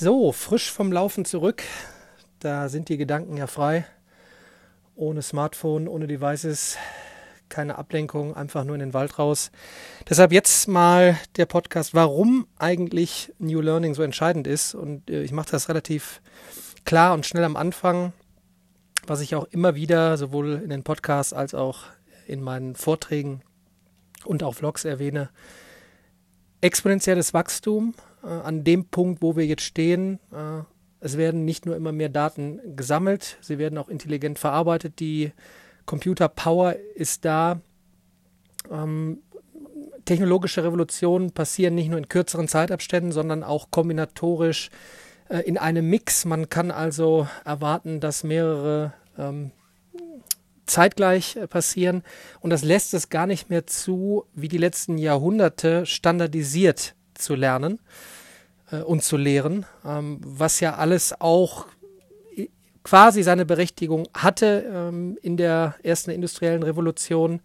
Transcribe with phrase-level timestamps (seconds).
[0.00, 1.64] So, frisch vom Laufen zurück.
[2.38, 3.84] Da sind die Gedanken ja frei.
[4.94, 6.76] Ohne Smartphone, ohne Devices,
[7.48, 9.50] keine Ablenkung, einfach nur in den Wald raus.
[10.08, 14.72] Deshalb jetzt mal der Podcast, warum eigentlich New Learning so entscheidend ist.
[14.76, 16.20] Und äh, ich mache das relativ
[16.84, 18.12] klar und schnell am Anfang,
[19.04, 21.80] was ich auch immer wieder sowohl in den Podcasts als auch
[22.28, 23.42] in meinen Vorträgen
[24.24, 25.30] und auch Vlogs erwähne.
[26.60, 27.94] Exponentielles Wachstum
[28.26, 30.18] an dem Punkt, wo wir jetzt stehen.
[30.32, 30.62] Äh,
[31.00, 34.98] es werden nicht nur immer mehr Daten gesammelt, sie werden auch intelligent verarbeitet.
[34.98, 35.32] Die
[35.86, 37.60] Computer Power ist da.
[38.70, 39.22] Ähm,
[40.04, 44.70] technologische Revolutionen passieren nicht nur in kürzeren Zeitabständen, sondern auch kombinatorisch
[45.28, 46.24] äh, in einem Mix.
[46.24, 49.52] Man kann also erwarten, dass mehrere ähm,
[50.66, 52.02] zeitgleich äh, passieren
[52.40, 57.80] und das lässt es gar nicht mehr zu, wie die letzten Jahrhunderte standardisiert zu lernen
[58.70, 61.66] äh, und zu lehren, ähm, was ja alles auch
[62.88, 67.40] quasi seine Berechtigung hatte ähm, in der ersten industriellen Revolution,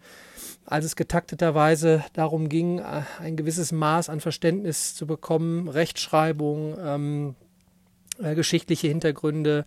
[0.65, 7.35] als es getakteterweise darum ging, äh, ein gewisses Maß an Verständnis zu bekommen, Rechtschreibung, ähm,
[8.21, 9.65] äh, geschichtliche Hintergründe,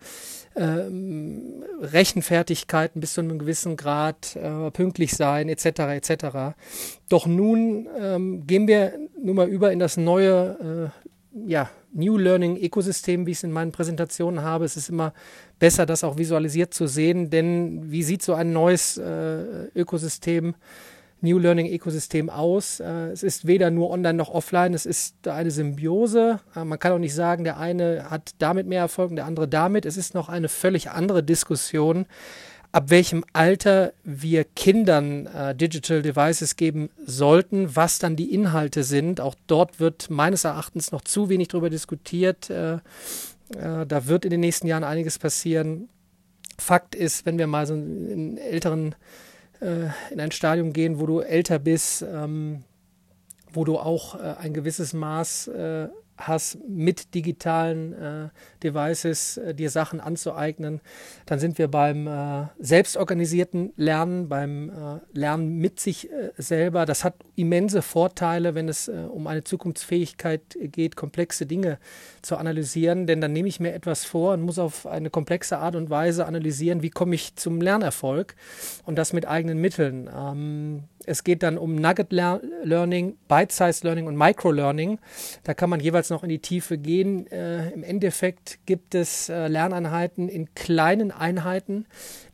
[0.55, 5.65] ähm, Rechenfertigkeiten bis zu einem gewissen Grad, äh, pünktlich sein etc.
[5.65, 6.55] etc.
[7.09, 11.07] Doch nun ähm, gehen wir nun mal über in das neue äh,
[11.45, 14.65] ja, New Learning Ökosystem, wie ich es in meinen Präsentationen habe.
[14.65, 15.13] Es ist immer
[15.59, 20.55] besser, das auch visualisiert zu sehen, denn wie sieht so ein neues äh, Ökosystem
[21.21, 22.79] New Learning Ökosystem aus.
[22.79, 26.39] Äh, es ist weder nur online noch offline, es ist eine Symbiose.
[26.55, 29.47] Äh, man kann auch nicht sagen, der eine hat damit mehr Erfolg und der andere
[29.47, 29.85] damit.
[29.85, 32.05] Es ist noch eine völlig andere Diskussion,
[32.71, 39.19] ab welchem Alter wir Kindern äh, Digital Devices geben sollten, was dann die Inhalte sind.
[39.19, 42.49] Auch dort wird meines Erachtens noch zu wenig darüber diskutiert.
[42.49, 45.87] Da wird in den nächsten Jahren einiges passieren.
[46.59, 48.93] Fakt ist, wenn wir mal so in älteren
[49.61, 52.63] äh, in ein Stadium gehen, wo du älter bist, ähm,
[53.51, 58.29] wo du auch äh, ein gewisses Maß äh, hast, mit digitalen äh,
[58.63, 60.81] Devices äh, dir Sachen anzueignen.
[61.25, 66.85] Dann sind wir beim äh, selbstorganisierten Lernen, beim äh, Lernen mit sich äh, selber.
[66.85, 71.77] Das hat immense Vorteile, wenn es äh, um eine Zukunftsfähigkeit geht, komplexe Dinge
[72.21, 73.07] zu analysieren.
[73.07, 76.25] Denn dann nehme ich mir etwas vor und muss auf eine komplexe Art und Weise
[76.25, 78.35] analysieren, wie komme ich zum Lernerfolg
[78.85, 80.09] und das mit eigenen Mitteln.
[80.13, 84.99] Ähm, es geht dann um Nugget Learning, Bite-Size Learning und Micro Learning.
[85.45, 87.31] Da kann man jeweils noch in die Tiefe gehen.
[87.31, 91.85] Äh, Im Endeffekt gibt es äh, Lerneinheiten in kleinen Einheiten,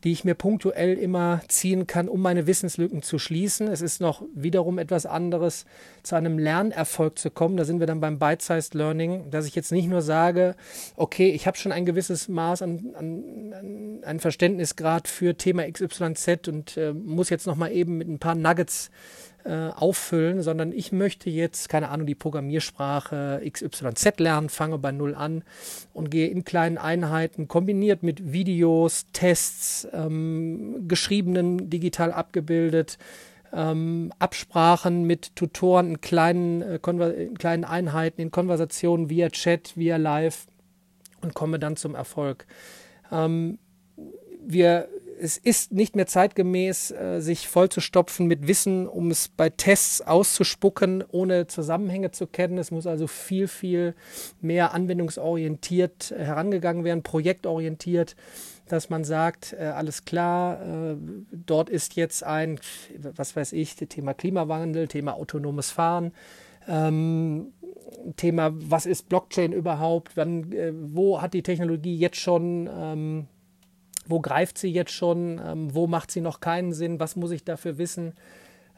[0.02, 3.68] die ich mir punktuell immer ziehen kann, um meine Wissenslücken zu schließen.
[3.68, 5.66] Es ist noch wiederum etwas anderes,
[6.02, 7.56] zu einem Lernerfolg zu kommen.
[7.56, 10.56] Da sind wir dann beim Bite-Sized Learning, dass ich jetzt nicht nur sage,
[10.96, 16.76] okay, ich habe schon ein gewisses Maß an, an, an Verständnisgrad für Thema XYZ und
[16.76, 18.63] äh, muss jetzt noch mal eben mit ein paar Nuggets
[19.44, 25.14] äh, auffüllen, sondern ich möchte jetzt, keine Ahnung, die Programmiersprache XYZ lernen, fange bei Null
[25.14, 25.44] an
[25.92, 32.98] und gehe in kleinen Einheiten kombiniert mit Videos, Tests, ähm, geschriebenen, digital abgebildet,
[33.52, 36.78] ähm, Absprachen mit Tutoren in kleinen, äh,
[37.10, 40.46] in kleinen Einheiten, in Konversationen via Chat, via Live
[41.20, 42.46] und komme dann zum Erfolg.
[43.12, 43.58] Ähm,
[44.46, 44.88] wir
[45.20, 51.04] es ist nicht mehr zeitgemäß, äh, sich vollzustopfen mit Wissen, um es bei Tests auszuspucken,
[51.10, 52.58] ohne Zusammenhänge zu kennen.
[52.58, 53.94] Es muss also viel, viel
[54.40, 58.16] mehr anwendungsorientiert äh, herangegangen werden, projektorientiert,
[58.68, 60.96] dass man sagt, äh, alles klar,
[61.32, 62.58] dort ist jetzt ein,
[62.98, 66.12] was weiß ich, Thema Klimawandel, Thema autonomes Fahren.
[66.66, 67.52] Ähm,
[68.16, 70.16] Thema, was ist Blockchain überhaupt?
[70.16, 70.52] Wann,
[70.94, 73.26] wo hat die Technologie jetzt schon ähm,
[74.06, 75.40] wo greift sie jetzt schon?
[75.44, 77.00] Ähm, wo macht sie noch keinen Sinn?
[77.00, 78.14] Was muss ich dafür wissen?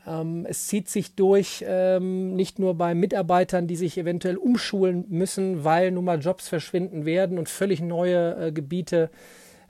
[0.06, 5.64] Ähm, es zieht sich durch, ähm, nicht nur bei Mitarbeitern, die sich eventuell umschulen müssen,
[5.64, 9.10] weil nun mal Jobs verschwinden werden und völlig neue äh, Gebiete,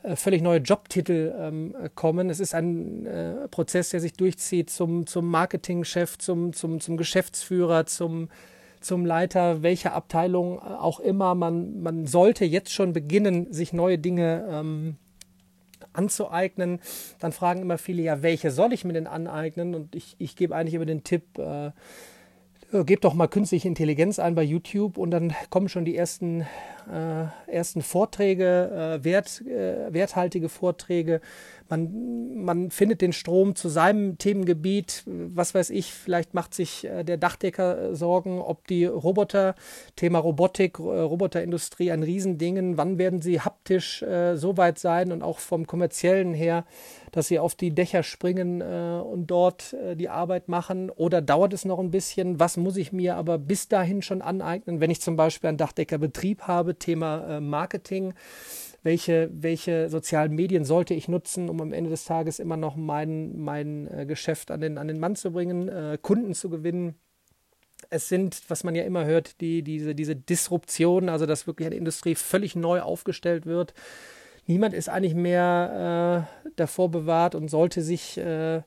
[0.02, 2.28] äh, völlig neue Jobtitel ähm, kommen.
[2.28, 7.86] Es ist ein äh, Prozess, der sich durchzieht zum, zum Marketingchef, zum, zum, zum Geschäftsführer,
[7.86, 8.28] zum
[8.82, 11.34] zum Leiter welcher Abteilung auch immer.
[11.34, 14.96] Man, man sollte jetzt schon beginnen, sich neue Dinge ähm,
[15.96, 16.80] anzueignen.
[17.18, 19.74] Dann fragen immer viele, ja, welche soll ich mir denn aneignen?
[19.74, 21.70] Und ich, ich gebe eigentlich immer den Tipp, äh,
[22.84, 26.42] gebt doch mal künstliche Intelligenz ein bei YouTube und dann kommen schon die ersten,
[26.92, 31.20] äh, ersten Vorträge, äh, wert, äh, werthaltige Vorträge.
[31.70, 35.04] Man, man findet den Strom zu seinem Themengebiet.
[35.06, 39.54] Was weiß ich, vielleicht macht sich äh, der Dachdecker äh, Sorgen, ob die Roboter,
[39.96, 42.76] Thema Robotik, äh, Roboterindustrie ein Riesending.
[42.76, 46.64] Wann werden sie haptisch äh, so weit sein und auch vom kommerziellen her,
[47.12, 50.90] dass sie auf die Dächer springen äh, und dort äh, die Arbeit machen?
[50.90, 52.40] Oder dauert es noch ein bisschen?
[52.40, 56.42] Was muss ich mir aber bis dahin schon aneignen, wenn ich zum Beispiel einen Dachdeckerbetrieb
[56.42, 56.76] habe?
[56.76, 58.14] Thema Marketing
[58.86, 63.36] welche, welche sozialen Medien sollte ich nutzen, um am Ende des Tages immer noch mein,
[63.36, 66.94] mein äh, Geschäft an den, an den Mann zu bringen, äh, Kunden zu gewinnen.
[67.90, 71.74] Es sind, was man ja immer hört, die, diese, diese Disruption, also dass wirklich eine
[71.74, 73.74] Industrie völlig neu aufgestellt wird.
[74.46, 78.62] Niemand ist eigentlich mehr äh, davor bewahrt und sollte sich äh,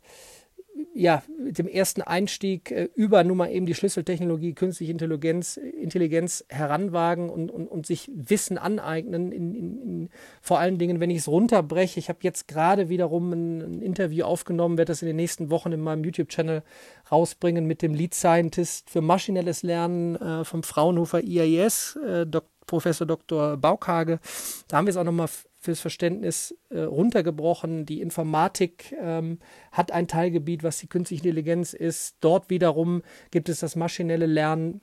[0.99, 6.43] ja, mit dem ersten Einstieg äh, über nun mal eben die Schlüsseltechnologie künstliche Intelligenz, Intelligenz
[6.49, 9.31] heranwagen und, und, und sich Wissen aneignen.
[9.31, 10.09] In, in, in,
[10.41, 11.99] vor allen Dingen, wenn ich es runterbreche.
[11.99, 15.71] Ich habe jetzt gerade wiederum ein, ein, Interview aufgenommen, werde das in den nächsten Wochen
[15.71, 16.63] in meinem YouTube-Channel
[17.09, 23.07] rausbringen mit dem Lead Scientist für maschinelles Lernen äh, vom Fraunhofer IAIS, äh, Dok Professor
[23.07, 23.57] Dr.
[23.57, 24.19] Baukage.
[24.67, 25.27] Da haben wir es auch nochmal
[25.59, 27.85] fürs Verständnis äh, runtergebrochen.
[27.85, 29.39] Die Informatik ähm,
[29.71, 32.17] hat ein Teilgebiet, was die künstliche Intelligenz ist.
[32.21, 33.01] Dort wiederum
[33.31, 34.81] gibt es das maschinelle Lernen,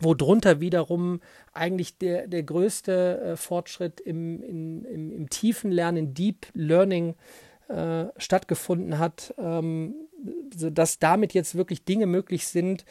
[0.00, 1.20] wo drunter wiederum
[1.52, 7.16] eigentlich der, der größte äh, Fortschritt im, in, im, im, tiefen Lernen, Deep Learning
[7.68, 9.94] äh, stattgefunden hat, ähm,
[10.56, 12.84] sodass damit jetzt wirklich Dinge möglich sind,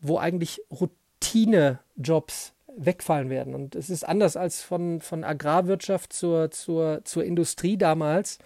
[0.00, 3.54] wo eigentlich Routine-Jobs wegfallen werden.
[3.54, 8.38] Und es ist anders als von, von Agrarwirtschaft zur, zur, zur Industrie damals,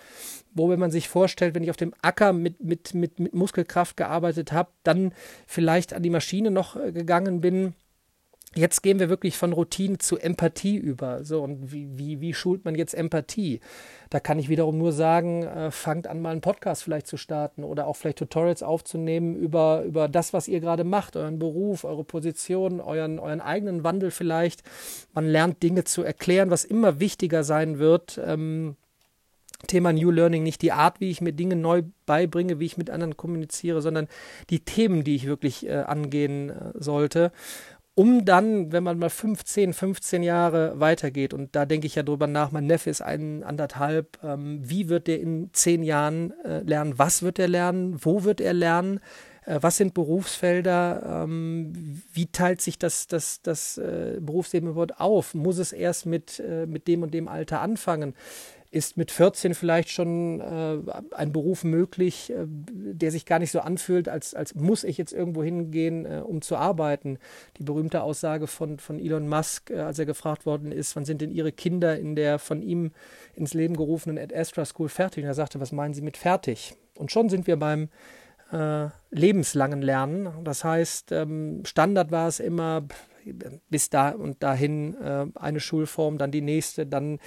[0.53, 3.97] wo, wenn man sich vorstellt, wenn ich auf dem Acker mit, mit, mit, mit Muskelkraft
[3.97, 5.13] gearbeitet habe, dann
[5.47, 7.75] vielleicht an die Maschine noch äh, gegangen bin,
[8.55, 11.23] Jetzt gehen wir wirklich von Routine zu Empathie über.
[11.23, 13.61] So, und wie, wie, wie schult man jetzt Empathie?
[14.09, 17.63] Da kann ich wiederum nur sagen, äh, fangt an, mal einen Podcast vielleicht zu starten
[17.63, 22.05] oder auch vielleicht Tutorials aufzunehmen über, über das, was ihr gerade macht, euren Beruf, eure
[22.05, 24.63] Position, euren, euren eigenen Wandel vielleicht.
[25.13, 28.19] Man lernt Dinge zu erklären, was immer wichtiger sein wird.
[28.25, 28.77] Ähm,
[29.67, 32.91] Thema New Learning nicht die Art, wie ich mir Dinge neu beibringe, wie ich mit
[32.91, 34.09] anderen kommuniziere, sondern
[34.51, 37.33] die Themen, die ich wirklich äh, angehen äh, sollte
[37.99, 42.29] um dann, wenn man mal 15, 15 Jahre weitergeht, und da denke ich ja drüber
[42.29, 46.97] nach, mein Neffe ist ein, anderthalb, ähm, wie wird der in zehn Jahren äh, lernen,
[46.97, 49.01] was wird er lernen, wo wird er lernen,
[49.47, 55.35] äh, was sind Berufsfelder, ähm, wie teilt sich das, das, das äh, Berufsleben überhaupt auf,
[55.35, 58.15] muss es erst mit, äh, mit dem und dem Alter anfangen,
[58.71, 60.79] ist mit 14 vielleicht schon äh,
[61.15, 65.13] ein Beruf möglich, äh, der sich gar nicht so anfühlt, als, als muss ich jetzt
[65.13, 67.19] irgendwo hingehen, äh, um zu arbeiten.
[67.57, 71.23] Die berühmte Aussage von, von Elon Musk, äh, als er gefragt worden ist, wann sind
[71.23, 72.93] denn Ihre Kinder in der von ihm
[73.35, 75.25] ins Leben gerufenen Ad Astra School fertig?
[75.25, 76.75] Und er sagte, was meinen Sie mit fertig?
[76.95, 77.89] Und schon sind wir beim
[78.53, 80.29] äh, lebenslangen Lernen.
[80.45, 82.83] Das heißt, ähm, Standard war es immer,
[83.71, 87.19] bis da und dahin äh, eine Schulform, dann die nächste, dann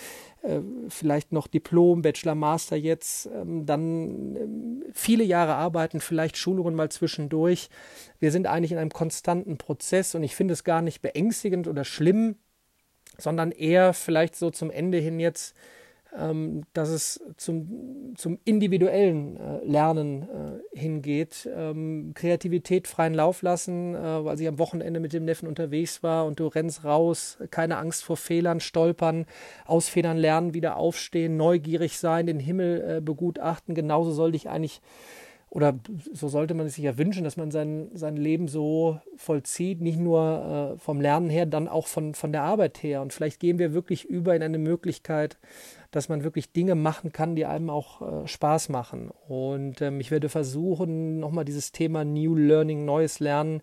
[0.41, 0.59] äh,
[0.89, 6.89] vielleicht noch Diplom, Bachelor, Master jetzt, ähm, dann äh, viele Jahre arbeiten, vielleicht Schulungen mal
[6.89, 7.69] zwischendurch.
[8.19, 11.83] Wir sind eigentlich in einem konstanten Prozess und ich finde es gar nicht beängstigend oder
[11.83, 12.35] schlimm,
[13.17, 15.55] sondern eher vielleicht so zum Ende hin jetzt
[16.17, 21.49] ähm, dass es zum, zum individuellen äh, Lernen äh, hingeht.
[21.55, 26.25] Ähm, Kreativität freien Lauf lassen, äh, weil ich am Wochenende mit dem Neffen unterwegs war
[26.25, 29.25] und du rennst raus, keine Angst vor Fehlern, stolpern,
[29.65, 33.75] aus Fehlern lernen, wieder aufstehen, neugierig sein, den Himmel äh, begutachten.
[33.75, 34.81] Genauso sollte ich eigentlich
[35.51, 35.77] oder
[36.13, 39.99] so sollte man es sich ja wünschen, dass man sein, sein Leben so vollzieht, nicht
[39.99, 43.01] nur äh, vom Lernen her, dann auch von, von der Arbeit her.
[43.01, 45.37] Und vielleicht gehen wir wirklich über in eine Möglichkeit,
[45.91, 49.11] dass man wirklich Dinge machen kann, die einem auch äh, Spaß machen.
[49.27, 53.61] Und ähm, ich werde versuchen, nochmal dieses Thema New Learning, neues Lernen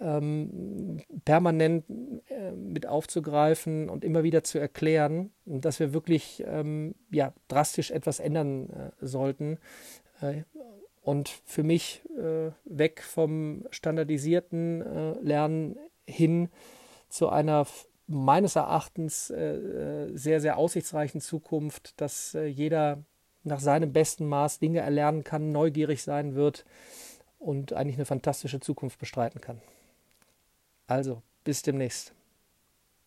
[0.00, 1.84] ähm, permanent
[2.28, 8.20] äh, mit aufzugreifen und immer wieder zu erklären, dass wir wirklich ähm, ja, drastisch etwas
[8.20, 9.58] ändern äh, sollten.
[11.08, 16.50] Und für mich äh, weg vom standardisierten äh, Lernen hin
[17.08, 17.66] zu einer
[18.06, 23.04] meines Erachtens äh, äh, sehr, sehr aussichtsreichen Zukunft, dass äh, jeder
[23.42, 26.66] nach seinem besten Maß Dinge erlernen kann, neugierig sein wird
[27.38, 29.62] und eigentlich eine fantastische Zukunft bestreiten kann.
[30.88, 32.12] Also, bis demnächst.